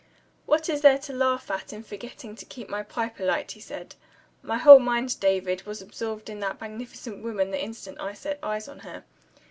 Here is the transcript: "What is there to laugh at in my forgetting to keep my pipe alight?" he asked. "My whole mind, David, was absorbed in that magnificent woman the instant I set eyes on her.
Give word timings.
"What 0.47 0.67
is 0.67 0.81
there 0.81 0.97
to 0.97 1.13
laugh 1.13 1.51
at 1.51 1.71
in 1.71 1.81
my 1.81 1.83
forgetting 1.83 2.35
to 2.37 2.45
keep 2.45 2.67
my 2.67 2.81
pipe 2.81 3.19
alight?" 3.19 3.51
he 3.51 3.59
asked. 3.71 3.97
"My 4.41 4.57
whole 4.57 4.79
mind, 4.79 5.19
David, 5.19 5.61
was 5.67 5.79
absorbed 5.79 6.27
in 6.27 6.39
that 6.39 6.59
magnificent 6.59 7.21
woman 7.23 7.51
the 7.51 7.63
instant 7.63 7.99
I 8.01 8.13
set 8.13 8.39
eyes 8.41 8.67
on 8.67 8.79
her. 8.79 9.03